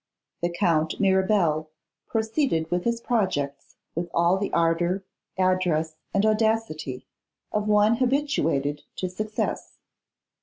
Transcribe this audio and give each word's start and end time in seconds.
THE 0.41 0.49
Count 0.49 0.99
Mirabel 0.99 1.69
proceeded 2.07 2.71
with 2.71 2.85
his 2.85 2.99
projects 2.99 3.75
with 3.93 4.09
all 4.15 4.35
the 4.39 4.51
ardour, 4.51 5.03
address, 5.37 5.95
and 6.11 6.25
audacity 6.25 7.05
of 7.51 7.67
one 7.67 7.97
habituated 7.97 8.81
to 8.95 9.07
success. 9.07 9.77